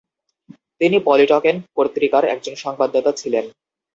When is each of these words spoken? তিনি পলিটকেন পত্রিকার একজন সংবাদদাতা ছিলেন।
তিনি 0.81 0.97
পলিটকেন 1.05 1.55
পত্রিকার 1.75 2.23
একজন 2.25 2.55
সংবাদদাতা 2.55 3.11
ছিলেন। 3.11 3.45